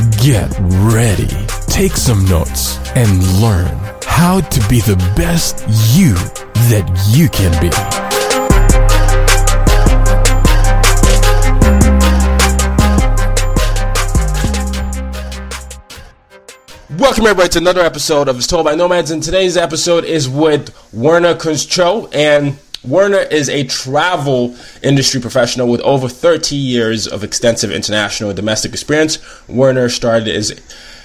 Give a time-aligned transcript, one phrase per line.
[0.00, 0.50] Get
[0.94, 1.28] ready,
[1.66, 3.68] take some notes, and learn
[4.02, 5.60] how to be the best
[5.94, 6.14] you
[6.70, 7.68] that you can be.
[16.96, 19.10] Welcome everybody to another episode of As Told by Nomads.
[19.10, 22.08] And today's episode is with Werner Kunz-Cho.
[22.14, 28.36] And Werner is a travel industry professional with over 30 years of extensive international and
[28.36, 29.18] domestic experience.
[29.48, 30.58] Werner started his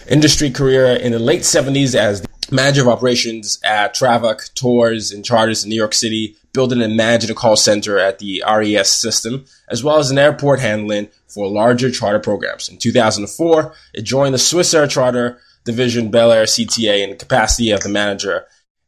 [0.08, 5.66] industry career in the late 70s as manager of operations at Travac Tours and Charters
[5.66, 9.84] in New York City, building and managing a call center at the RES system, as
[9.84, 12.70] well as an airport handling for larger charter programs.
[12.70, 17.90] In 2004, it joined the Swissair Charter division Balair CTA in the capacity of the
[17.90, 18.46] manager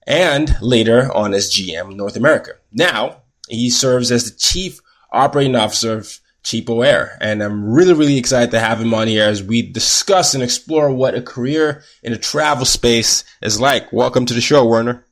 [0.08, 2.54] and later on as GM North America.
[2.78, 4.80] Now he serves as the chief
[5.12, 7.18] operating officer of CheapOair.
[7.20, 10.92] And I'm really, really excited to have him on here as we discuss and explore
[10.92, 13.92] what a career in the travel space is like.
[13.92, 15.06] Welcome to the show, Werner.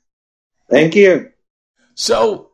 [0.70, 1.32] Thank you.
[1.96, 2.52] So,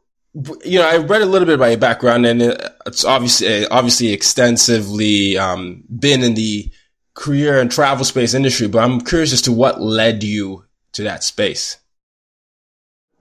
[0.64, 2.42] you know, I read a little bit about your background, and
[2.86, 6.72] it's obviously obviously extensively um, been in the
[7.14, 11.24] career and travel space industry, but I'm curious as to what led you to that
[11.24, 11.78] space.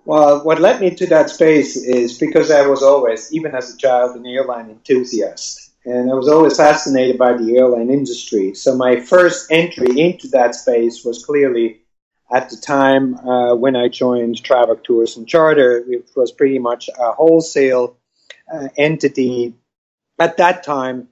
[0.04, 3.76] Well, what led me to that space is because I was always, even as a
[3.76, 5.72] child, an airline enthusiast.
[5.84, 8.54] And I was always fascinated by the airline industry.
[8.54, 11.80] So my first entry into that space was clearly
[12.32, 16.88] at the time uh, when I joined Travac Tours and Charter, which was pretty much
[16.88, 17.96] a wholesale
[18.52, 19.54] uh, entity
[20.18, 21.08] at that time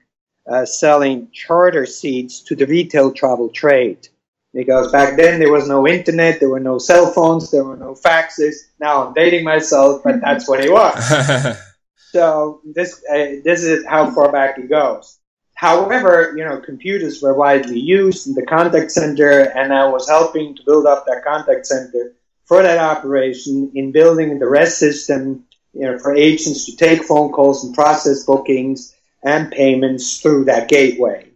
[0.47, 4.07] uh, selling charter seats to the retail travel trade.
[4.53, 7.93] Because back then there was no internet, there were no cell phones, there were no
[7.93, 8.55] faxes.
[8.79, 11.57] Now I'm dating myself, but that's what it was.
[12.11, 15.19] so this uh, this is how far back it goes.
[15.53, 20.55] However, you know, computers were widely used in the contact center, and I was helping
[20.55, 25.81] to build up that contact center for that operation in building the REST system, you
[25.81, 31.28] know, for agents to take phone calls and process bookings and payments through that gateway.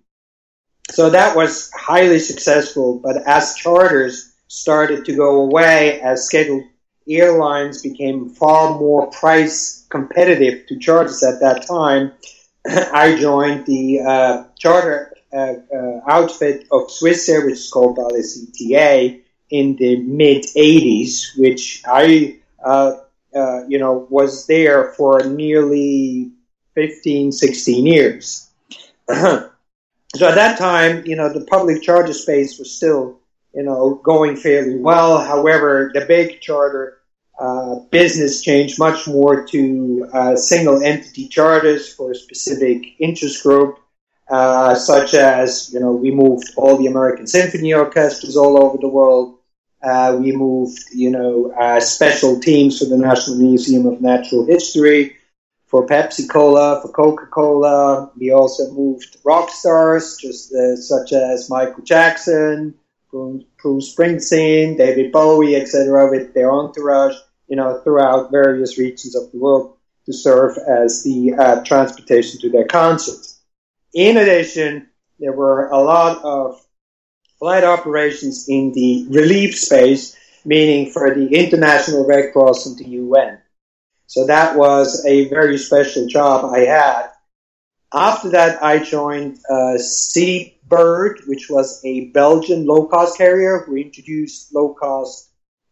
[0.94, 6.66] So that was highly successful, but as charters started to go away, as scheduled
[7.10, 12.12] airlines became far more price competitive to charters at that time,
[12.68, 19.76] I joined the uh, charter uh, uh, outfit of Swissair, which is called CTA, in
[19.78, 22.98] the mid 80s, which I, uh,
[23.36, 26.34] uh, you know, was there for nearly
[26.76, 28.48] 15, 16 years.
[30.16, 33.20] so at that time, you know, the public charter space was still,
[33.54, 35.20] you know, going fairly well.
[35.20, 37.00] However, the big charter
[37.40, 43.80] uh, business changed much more to uh, single entity charters for a specific interest group,
[44.30, 48.88] uh, such as, you know, we moved all the American symphony orchestras all over the
[48.88, 49.40] world.
[49.82, 55.18] Uh, we moved, you know, uh, special teams for the National Museum of Natural History
[55.74, 58.12] for Pepsi Cola, for Coca Cola.
[58.16, 62.76] We also moved rock stars, just uh, such as Michael Jackson,
[63.12, 67.16] Bruce Springsteen, David Bowie, etc., with their entourage,
[67.48, 69.76] you know, throughout various regions of the world
[70.06, 73.40] to serve as the uh, transportation to their concerts.
[73.96, 76.64] In addition, there were a lot of
[77.40, 80.16] flight operations in the relief space,
[80.46, 83.40] meaning for the International Red Cross and the UN.
[84.14, 87.08] So that was a very special job I had.
[87.92, 95.32] After that, I joined uh, CityBird, which was a Belgian low-cost carrier who introduced low-cost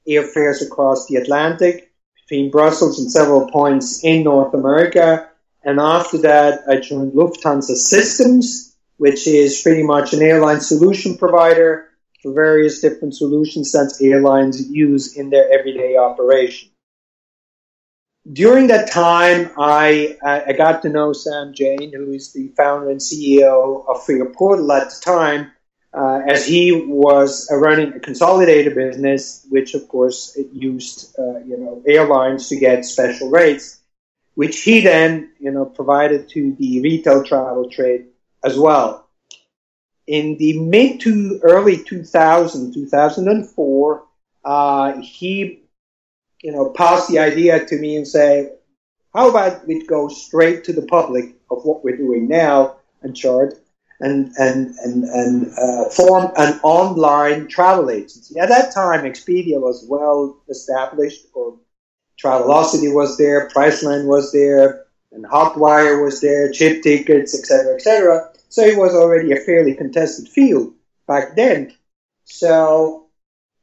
[0.10, 5.30] airfares across the Atlantic between Brussels and several points in North America.
[5.64, 11.90] And after that, I joined Lufthansa Systems, which is pretty much an airline solution provider
[12.24, 16.71] for various different solutions that airlines use in their everyday operation
[18.30, 23.00] during that time, I, I got to know Sam Jain, who is the founder and
[23.00, 25.52] CEO of Fareportal at the time,
[25.94, 31.58] uh, as he was uh, running a consolidated business, which of course used uh, you
[31.58, 33.80] know airlines to get special rates,
[34.36, 38.06] which he then you know provided to the retail travel trade
[38.44, 39.08] as well.
[40.08, 44.04] In the mid to early 2000, 2004,
[44.44, 45.61] uh, he
[46.44, 48.50] you know, pass the idea to me and say,
[49.14, 53.62] how about we go straight to the public of what we're doing now and chart
[54.00, 58.40] and, and, and, and uh, form an online travel agency.
[58.40, 61.60] At that time, Expedia was well established, or
[62.22, 68.32] Travelocity was there, Priceline was there, and Hotwire was there, Cheap Tickets, etc., etc.
[68.50, 70.74] So it was already a fairly contested field
[71.08, 71.74] back then.
[72.26, 73.08] So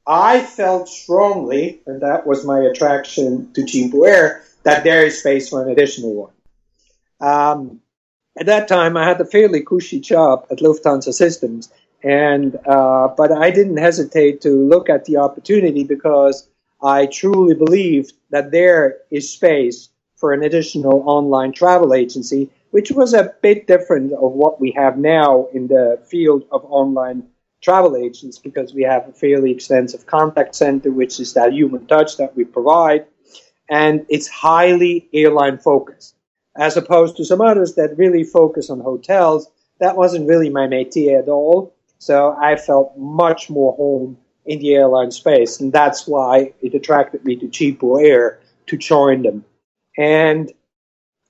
[0.08, 5.62] I felt strongly, and that was my attraction to Air, that there is space for
[5.62, 6.32] an additional one.
[7.20, 7.80] Um,
[8.38, 11.70] at that time, I had a fairly cushy job at Lufthansa Systems,
[12.02, 16.48] and uh, but I didn't hesitate to look at the opportunity because
[16.82, 23.12] I truly believed that there is space for an additional online travel agency, which was
[23.12, 27.28] a bit different of what we have now in the field of online
[27.60, 32.16] travel agents because we have a fairly extensive contact center, which is that human touch
[32.16, 33.06] that we provide.
[33.68, 36.14] And it's highly airline focused,
[36.56, 39.50] as opposed to some others that really focus on hotels.
[39.80, 41.74] That wasn't really my métier at all.
[41.98, 45.60] So I felt much more home in the airline space.
[45.60, 49.44] And that's why it attracted me to CheapOair to join them.
[49.96, 50.50] And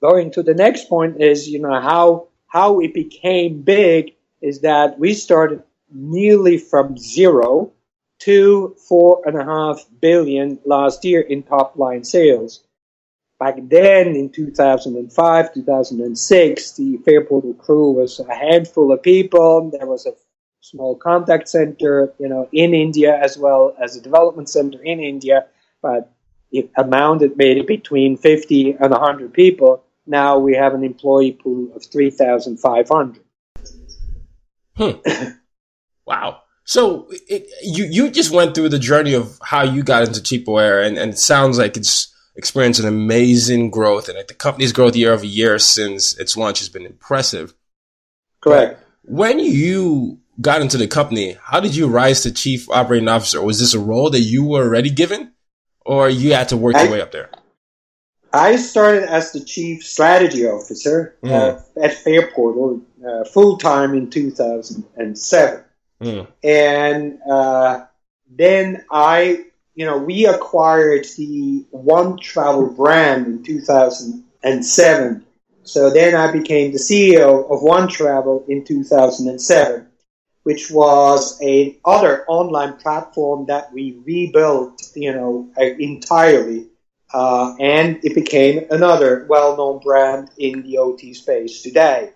[0.01, 4.99] going to the next point is, you know, how, how it became big is that
[4.99, 7.73] we started nearly from zero
[8.21, 12.65] to four and a half billion last year in top line sales.
[13.39, 19.71] Back then in 2005, 2006, the Fareportal crew was a handful of people.
[19.71, 20.15] There was a
[20.61, 25.47] small contact center, you know, in India as well as a development center in India,
[25.81, 26.13] but
[26.51, 29.85] it amounted maybe between 50 and 100 people.
[30.05, 33.23] Now we have an employee pool of 3,500.
[34.77, 34.91] Hmm.
[36.09, 36.41] Wow.
[36.65, 40.87] So it, you you just went through the journey of how you got into CheapOair,
[40.87, 44.97] and, and it sounds like it's experienced an amazing growth, and like the company's growth
[44.97, 47.55] year over year since its launch has been impressive.
[48.41, 48.81] Correct.
[48.81, 53.43] But when you got into the company, how did you rise to chief operating officer?
[53.43, 55.33] Was this a role that you were already given,
[55.85, 57.31] or you had to work I, your way up there?
[58.33, 61.31] I started as the chief strategy officer mm.
[61.31, 65.65] uh, at Fareportal uh, full time in 2007.
[66.01, 66.29] Mm.
[66.43, 67.87] And uh,
[68.31, 75.25] then I, you know, we acquired the One Travel brand in 2007.
[75.65, 79.87] So then I became the CEO of One Travel in 2007,
[80.45, 86.69] which was a other online platform that we rebuilt, you know, entirely.
[87.13, 92.13] Uh, and it became another well-known brand in the OT space today.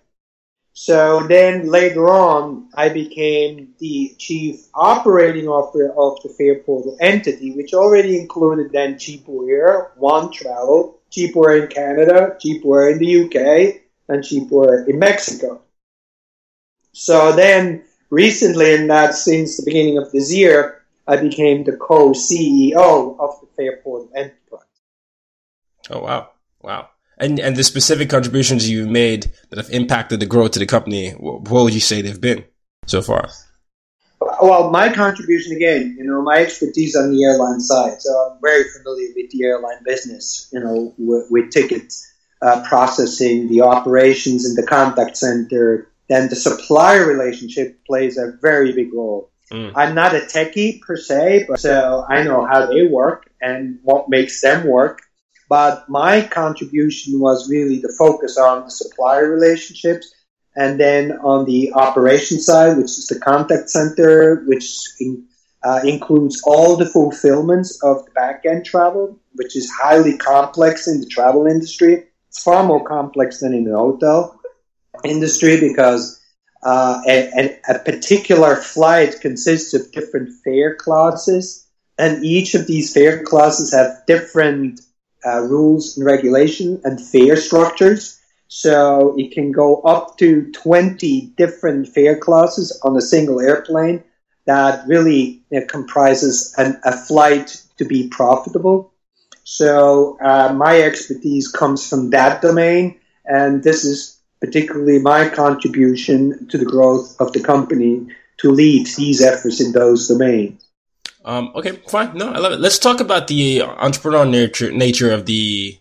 [0.74, 7.74] So then later on, I became the chief operating officer of the Fareportal entity, which
[7.74, 14.88] already included then Cheapo One Travel, Cheapo in Canada, Cheapo in the UK, and Cheapo
[14.88, 15.60] in Mexico.
[16.92, 23.18] So then recently, and that since the beginning of this year, I became the co-CEO
[23.18, 24.62] of the Fareportal enterprise.
[25.90, 26.30] Oh wow,
[26.62, 26.88] wow!
[27.22, 31.10] And and the specific contributions you've made that have impacted the growth of the company,
[31.12, 32.44] what would you say they've been
[32.86, 33.30] so far?
[34.40, 38.64] Well, my contribution again, you know, my expertise on the airline side, so I'm very
[38.70, 42.08] familiar with the airline business, you know, with, with tickets
[42.40, 48.72] uh, processing, the operations in the contact center, then the supplier relationship plays a very
[48.72, 49.30] big role.
[49.50, 49.72] Mm.
[49.74, 54.08] I'm not a techie per se, but so I know how they work and what
[54.08, 55.02] makes them work.
[55.52, 60.10] But my contribution was really the focus on the supplier relationships
[60.56, 64.66] and then on the operation side, which is the contact center, which
[64.98, 65.24] in,
[65.62, 71.00] uh, includes all the fulfillments of the back end travel, which is highly complex in
[71.00, 72.04] the travel industry.
[72.28, 74.40] It's far more complex than in the hotel
[75.04, 76.18] industry because
[76.62, 81.68] uh, a, a, particular flight consists of different fare classes,
[81.98, 84.80] and each of these fare classes have different
[85.26, 88.20] uh, rules and regulation and fare structures.
[88.48, 94.04] So it can go up to 20 different fare classes on a single airplane
[94.44, 98.92] that really know, comprises an, a flight to be profitable.
[99.44, 106.58] So uh, my expertise comes from that domain, and this is particularly my contribution to
[106.58, 110.64] the growth of the company to lead these efforts in those domains.
[111.24, 112.16] Um, okay, fine.
[112.16, 112.60] No, I love it.
[112.60, 115.78] Let's talk about the entrepreneurial nature nature of the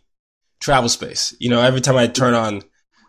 [0.60, 1.36] travel space.
[1.40, 2.62] You know, every time I turn on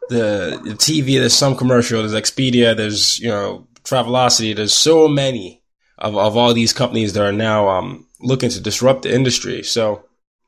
[0.09, 2.01] the, the TV, there's some commercial.
[2.01, 2.77] There's Expedia.
[2.77, 4.57] There's you know Travelocity.
[4.57, 5.63] There's so many
[5.99, 9.63] of of all these companies that are now um, looking to disrupt the industry.
[9.63, 10.05] So,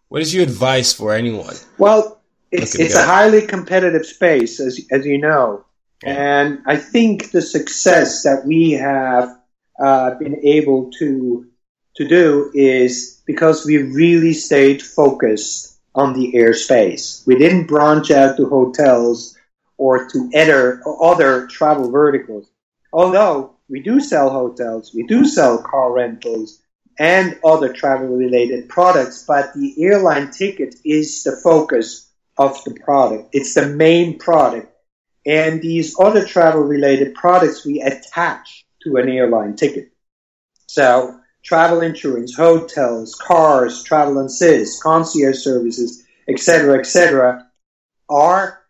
[0.08, 1.54] what is your advice for anyone?
[1.78, 5.64] Well, it's, it's a highly competitive space, as, as you know.
[6.04, 9.36] And I think the success that we have
[9.82, 11.46] uh, been able to
[11.96, 17.26] to do is because we really stayed focused on the airspace.
[17.26, 19.36] We didn't branch out to hotels
[19.78, 22.48] or to other other travel verticals.
[22.92, 26.60] Although we do sell hotels, we do sell car rentals
[26.98, 33.30] and other travel related products, but the airline ticket is the focus of the product.
[33.32, 34.70] It's the main product.
[35.26, 39.90] And these other travel related products we attach to an airline ticket.
[40.66, 47.46] So travel insurance, hotels, cars, travel assist, concierge services, etc., etc.,
[48.08, 48.64] are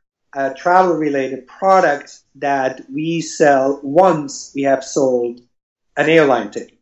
[0.56, 5.40] travel related products that we sell once we have sold
[5.96, 6.78] an airline ticket.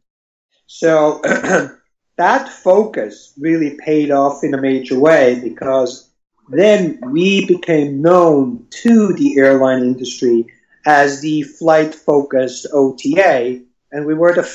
[0.66, 1.20] So
[2.16, 6.08] that focus really paid off in a major way because
[6.48, 10.46] then we became known to the airline industry
[10.86, 13.60] as the flight focused OTA,
[13.92, 14.54] and we were the.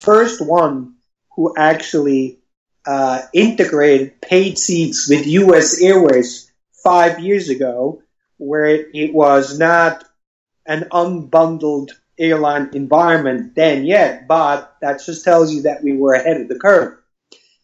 [0.00, 0.94] First one
[1.36, 2.38] who actually
[2.86, 5.80] uh, integrated paid seats with U.S.
[5.80, 6.50] Airways
[6.82, 8.02] five years ago,
[8.38, 10.04] where it was not
[10.66, 16.40] an unbundled airline environment then yet, but that just tells you that we were ahead
[16.40, 16.98] of the curve.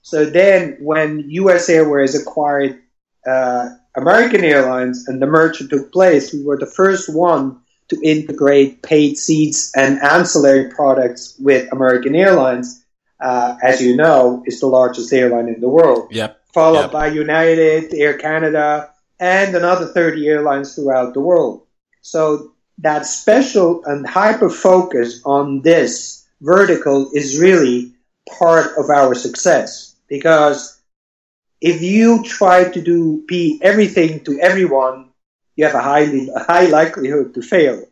[0.03, 1.69] So then, when U.S.
[1.69, 2.81] Airways acquired
[3.27, 8.83] uh, American Airlines and the merger took place, we were the first one to integrate
[8.83, 12.83] paid seats and ancillary products with American Airlines.
[13.19, 16.09] Uh, as you know, is the largest airline in the world.
[16.11, 16.39] Yep.
[16.53, 16.93] Followed yep.
[16.93, 21.67] by United, Air Canada, and another 30 airlines throughout the world.
[22.03, 27.95] So that special and hyper focus on this vertical is really
[28.39, 30.79] part of our success because
[31.61, 35.11] if you try to do be everything to everyone,
[35.57, 37.85] you have a highly a high likelihood to fail.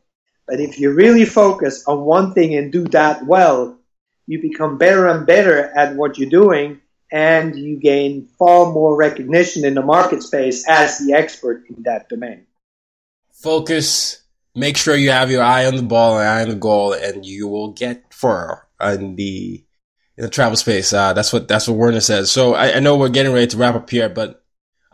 [0.47, 3.79] But if you really focus on one thing and do that well,
[4.27, 6.81] you become better and better at what you're doing
[7.11, 12.09] and you gain far more recognition in the market space as the expert in that
[12.09, 12.47] domain.
[13.33, 14.21] Focus.
[14.57, 17.27] Make sure you have your eye on the ball and eye on the goal, and
[17.27, 19.65] you will get far in the
[20.17, 20.93] in the travel space.
[20.93, 22.31] Uh, that's what that's what Werner says.
[22.31, 24.44] So I, I know we're getting ready to wrap up here, but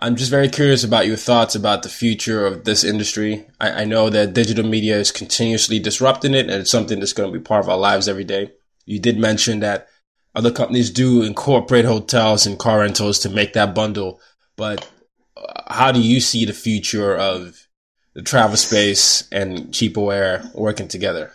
[0.02, 3.47] I'm just very curious about your thoughts about the future of this industry.
[3.61, 7.30] I, I know that digital media is continuously disrupting it, and it's something that's going
[7.30, 8.52] to be part of our lives every day.
[8.87, 9.88] You did mention that
[10.35, 14.21] other companies do incorporate hotels and car rentals to make that bundle.
[14.57, 14.88] But
[15.37, 17.66] uh, how do you see the future of
[18.14, 21.30] the travel space and CheapOair working together?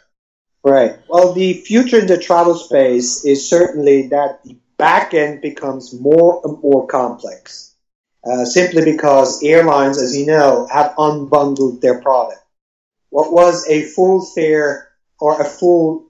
[0.64, 0.98] Right.
[1.08, 6.42] Well, the future in the travel space is certainly that the back end becomes more
[6.44, 7.75] and more complex.
[8.26, 12.42] Uh, simply because airlines, as you know, have unbundled their product.
[13.10, 14.90] What was a full fare
[15.20, 16.08] or a full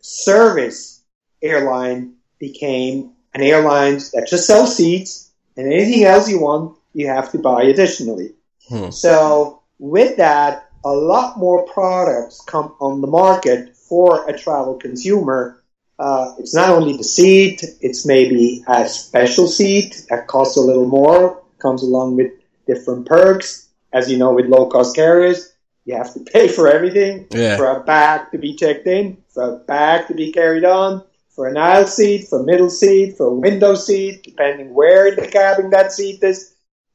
[0.00, 1.02] service
[1.42, 7.32] airline became an airline that just sells seats and anything else you want, you have
[7.32, 8.32] to buy additionally.
[8.68, 8.90] Hmm.
[8.90, 15.62] So with that, a lot more products come on the market for a travel consumer.
[15.98, 20.86] Uh, it's not only the seat, it's maybe a special seat that costs a little
[20.86, 22.32] more, comes along with
[22.66, 23.68] different perks.
[23.92, 25.52] As you know, with low cost carriers,
[25.84, 27.26] you have to pay for everything.
[27.30, 27.56] Yeah.
[27.56, 31.48] For a bag to be checked in, for a bag to be carried on, for
[31.48, 35.70] an aisle seat, for middle seat, for a window seat, depending where in the cabin
[35.70, 36.54] that seat is.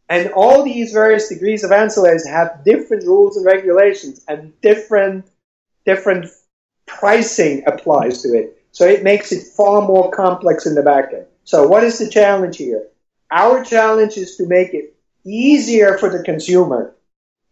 [0.10, 5.26] And all these various degrees of ancillaries have different rules and regulations and different
[5.86, 6.28] different
[6.86, 8.62] pricing applies to it.
[8.72, 11.26] So it makes it far more complex in the back end.
[11.44, 12.88] So what is the challenge here?
[13.34, 16.96] Our challenge is to make it easier for the consumer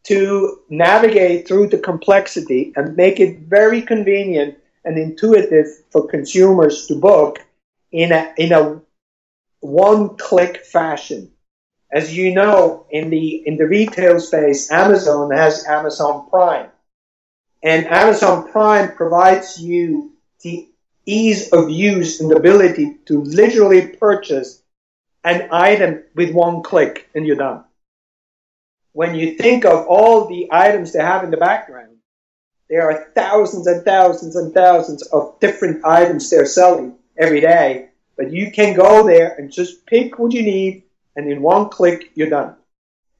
[0.03, 6.95] to navigate through the complexity and make it very convenient and intuitive for consumers to
[6.95, 7.39] book
[7.91, 8.79] in a, in a
[9.61, 11.31] one click fashion.
[11.91, 16.69] As you know, in the, in the retail space, Amazon has Amazon Prime.
[17.63, 20.69] And Amazon Prime provides you the
[21.07, 24.61] ease of use and ability to literally purchase
[25.24, 27.63] an item with one click and you're done.
[28.94, 31.98] When you think of all the items they have in the background,
[32.70, 37.90] there are thousands and thousands and thousands of different items they're selling every day.
[38.18, 40.84] But you can go there and just pick what you need
[41.16, 42.56] and in one click you're done.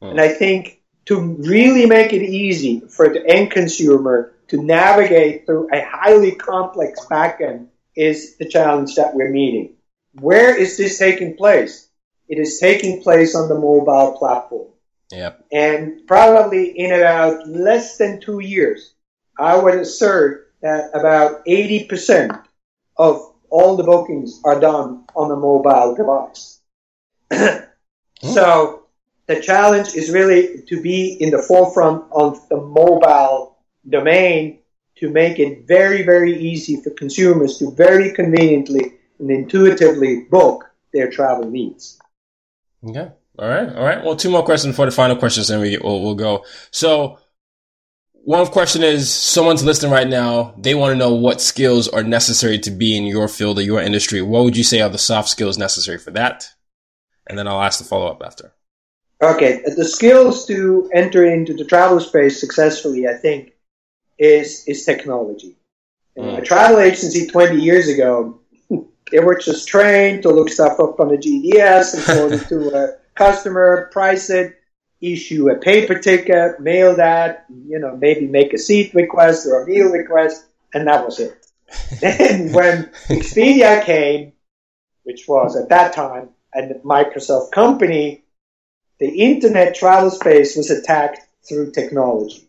[0.01, 0.10] Hmm.
[0.10, 5.70] And I think to really make it easy for the end consumer to navigate through
[5.74, 9.74] a highly complex backend is the challenge that we're meeting.
[10.13, 11.88] Where is this taking place?
[12.31, 14.70] It is taking place on the mobile platform.
[15.11, 15.48] Yep.
[15.51, 18.94] And probably in about less than two years,
[19.37, 22.41] I would assert that about 80%
[22.98, 26.61] of all the bookings are done on a mobile device.
[28.33, 28.85] so
[29.27, 33.57] the challenge is really to be in the forefront of the mobile
[33.89, 34.59] domain
[35.00, 40.63] to make it very, very easy for consumers to very conveniently and intuitively book
[40.94, 42.00] their travel needs.
[42.87, 43.11] Okay.
[43.39, 43.70] All right.
[43.75, 44.03] All right.
[44.03, 46.46] Well, two more questions for the final questions, and we we'll, we'll go.
[46.72, 47.20] So,
[48.13, 50.53] one question is: someone's listening right now.
[50.57, 53.81] They want to know what skills are necessary to be in your field or your
[53.81, 54.22] industry.
[54.22, 56.50] What would you say are the soft skills necessary for that?
[57.27, 58.53] And then I'll ask the follow up after.
[59.24, 63.53] Okay, the skills to enter into the travel space successfully, I think,
[64.17, 65.55] is is technology.
[66.17, 66.39] Mm.
[66.39, 68.40] A travel agency 20 years ago,
[69.11, 72.75] they were just trained to look stuff up on the GDS and forward it to
[72.75, 74.57] a customer, price it,
[75.01, 79.67] issue a paper ticket, mail that, you know, maybe make a seat request or a
[79.67, 81.37] meal request, and that was it.
[82.01, 84.33] then when Expedia came,
[85.03, 88.24] which was at that time a Microsoft company,
[89.00, 92.47] the internet travel space was attacked through technology.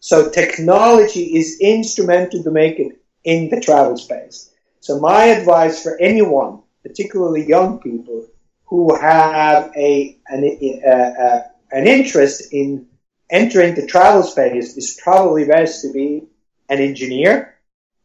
[0.00, 4.50] So technology is instrumental to make it in the travel space.
[4.84, 8.26] So my advice for anyone, particularly young people
[8.66, 12.86] who have a an, a, an interest in
[13.30, 16.24] entering the travel space, is probably best to be
[16.68, 17.54] an engineer,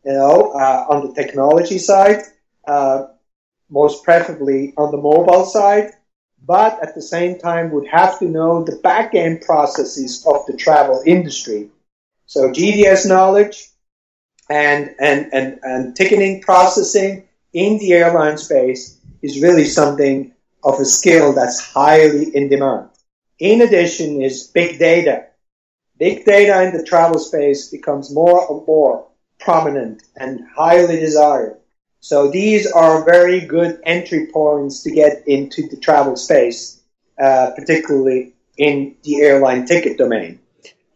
[0.05, 2.21] you know, uh, on the technology side,
[2.65, 3.07] uh,
[3.69, 5.91] most preferably on the mobile side,
[6.45, 10.55] but at the same time would have to know the back end processes of the
[10.55, 11.71] travel industry.
[12.25, 13.67] So GDS knowledge
[14.49, 20.33] and, and, and, and ticketing processing in the airline space is really something
[20.63, 22.89] of a skill that's highly in demand.
[23.39, 25.27] In addition is big data.
[25.97, 29.07] Big data in the travel space becomes more and more
[29.39, 31.57] prominent and highly desired.
[32.01, 36.81] So these are very good entry points to get into the travel space,
[37.21, 40.39] uh, particularly in the airline ticket domain,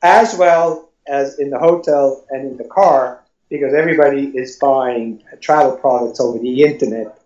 [0.01, 3.22] as well as in the hotel and in the car,
[3.53, 7.19] because everybody is buying travel products over the internet.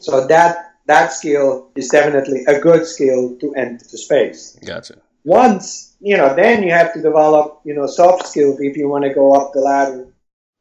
[0.00, 4.58] So that that skill is definitely a good skill to enter the space.
[4.64, 4.96] Gotcha.
[5.22, 9.04] Once you know, then you have to develop you know soft skills if you want
[9.04, 10.08] to go up the ladder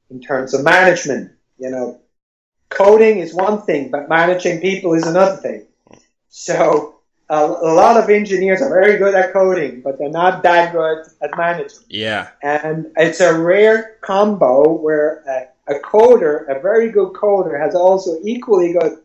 [0.09, 1.31] in terms of management.
[1.57, 2.01] You know,
[2.67, 5.65] coding is one thing, but managing people is another thing.
[6.27, 6.98] So
[7.29, 11.05] a, a lot of engineers are very good at coding, but they're not that good
[11.21, 11.85] at management.
[11.87, 12.29] Yeah.
[12.41, 15.23] And it's a rare combo where
[15.67, 18.97] a, a coder, a very good coder, has also equally good,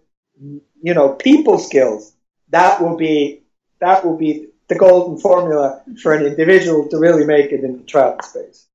[0.83, 2.15] you know, people skills.
[2.49, 3.43] That will be
[3.81, 7.85] that will be the golden formula for an individual to really make it in the
[7.85, 8.67] travel space.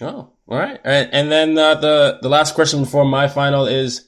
[0.00, 0.78] Oh, all right.
[0.84, 4.05] And, and then uh, the the last question before my final is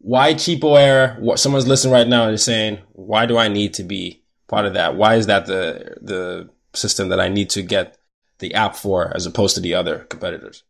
[0.00, 1.18] why CheapOair?
[1.20, 4.74] What someone's listening right now is saying, why do I need to be part of
[4.74, 4.96] that?
[4.96, 7.98] Why is that the the system that I need to get
[8.38, 10.64] the app for as opposed to the other competitors?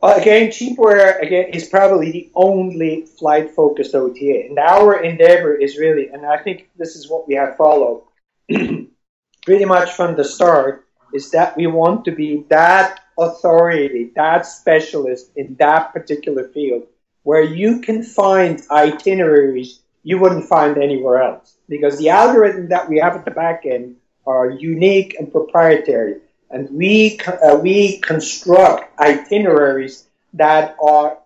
[0.00, 5.78] Well, again, CheapOair again is probably the only flight focused OTA, and our endeavor is
[5.78, 8.04] really, and I think this is what we have followed
[8.48, 15.30] pretty much from the start, is that we want to be that authority, that specialist
[15.34, 16.84] in that particular field,
[17.26, 23.00] where you can find itineraries you wouldn't find anywhere else, because the algorithm that we
[23.00, 30.06] have at the back end are unique and proprietary and we uh, we construct itineraries
[30.34, 31.18] that are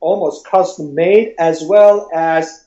[0.00, 2.66] almost custom made as well as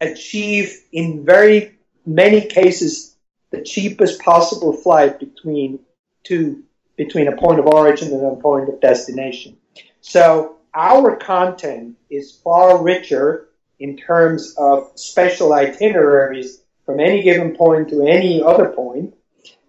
[0.00, 3.16] achieve in very many cases
[3.50, 5.80] the cheapest possible flight between
[6.22, 6.62] two
[6.96, 9.56] between a point of origin and a point of destination.
[10.02, 13.48] So our content is far richer
[13.80, 19.12] in terms of special itineraries from any given point to any other point.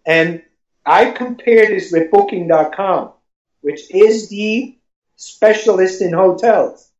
[0.06, 0.44] And
[0.86, 3.12] I compare this with Booking.com,
[3.62, 4.78] which is the
[5.16, 6.92] specialist in hotels.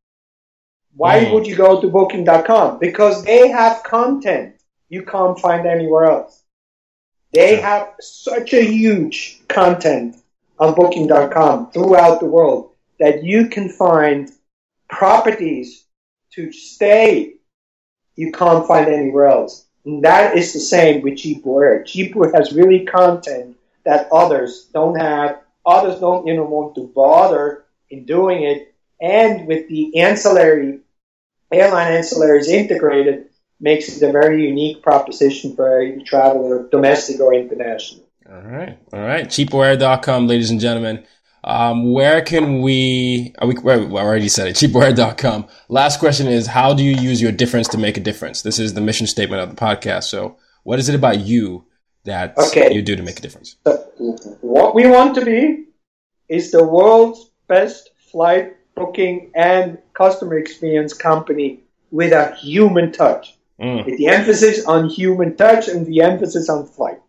[0.96, 1.32] Why mm.
[1.32, 2.80] would you go to Booking.com?
[2.80, 4.56] Because they have content
[4.88, 6.42] you can't find anywhere else.
[7.32, 10.16] They have such a huge content
[10.58, 12.69] on Booking.com throughout the world
[13.00, 14.30] that you can find
[14.88, 15.84] properties
[16.32, 17.34] to stay
[18.20, 19.64] you can't find anywhere else.
[19.86, 25.40] And that is the same with Cheaper Cheaper has really content that others don't have.
[25.64, 28.74] Others don't, you know, want to bother in doing it.
[29.00, 30.80] And with the ancillary,
[31.50, 38.04] airline ancillaries integrated, makes it a very unique proposition for a traveler, domestic or international.
[38.30, 38.78] All right.
[38.92, 39.26] All right.
[39.26, 41.06] Cheapoair.com, ladies and gentlemen.
[41.42, 45.46] Um, where can we, we, well, I already said it, cheapoair.com.
[45.68, 48.42] Last question is, how do you use your difference to make a difference?
[48.42, 50.04] This is the mission statement of the podcast.
[50.04, 51.64] So what is it about you
[52.04, 52.72] that okay.
[52.72, 53.56] you do to make a difference?
[54.40, 55.66] What we want to be
[56.28, 63.36] is the world's best flight booking and customer experience company with a human touch.
[63.60, 63.84] Mm.
[63.84, 67.00] With the emphasis on human touch and the emphasis on flight.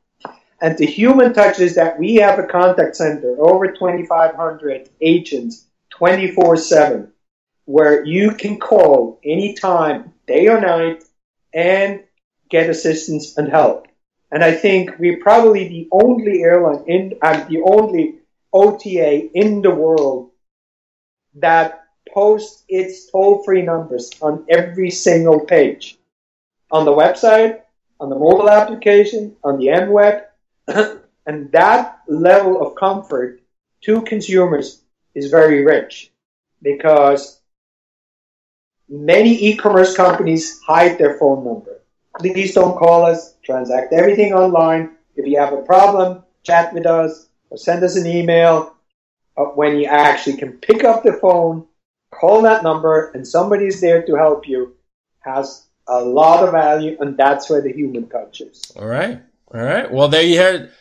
[0.61, 6.55] And the human touch is that we have a contact center, over 2,500 agents, 24
[6.55, 7.11] 7,
[7.65, 11.03] where you can call anytime, day or night,
[11.51, 12.03] and
[12.49, 13.87] get assistance and help.
[14.31, 18.19] And I think we're probably the only airline in, the only
[18.53, 20.29] OTA in the world
[21.35, 25.97] that posts its toll free numbers on every single page.
[26.71, 27.61] On the website,
[27.99, 30.25] on the mobile application, on the MWeb.
[31.25, 33.41] and that level of comfort
[33.81, 34.81] to consumers
[35.15, 36.11] is very rich
[36.61, 37.41] because
[38.89, 41.81] many e-commerce companies hide their phone number.
[42.19, 43.35] Please don't call us.
[43.43, 44.91] Transact everything online.
[45.15, 48.75] If you have a problem, chat with us or send us an email.
[49.37, 51.65] Uh, when you actually can pick up the phone,
[52.11, 54.75] call that number, and somebody is there to help you,
[55.21, 58.61] has a lot of value, and that's where the human touch is.
[58.75, 59.21] All right.
[59.53, 59.91] All right.
[59.91, 60.71] Well, there you heard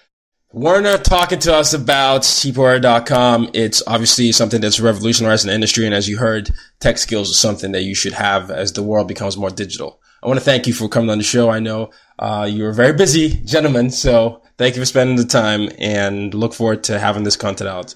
[0.53, 3.51] Werner talking to us about cheapoair.com.
[3.53, 5.87] It's obviously something that's revolutionizing the industry.
[5.87, 9.09] And as you heard, tech skills is something that you should have as the world
[9.09, 10.01] becomes more digital.
[10.23, 11.51] I want to thank you for coming on the show.
[11.51, 15.69] I know uh, you're a very busy gentleman, so thank you for spending the time
[15.79, 17.95] and look forward to having this content out